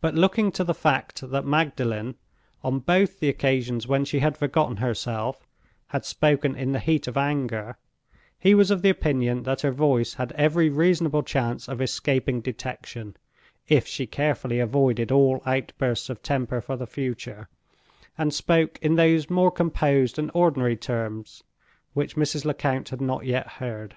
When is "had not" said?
22.88-23.26